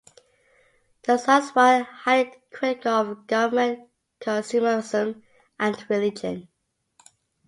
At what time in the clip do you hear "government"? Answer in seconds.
3.27-3.87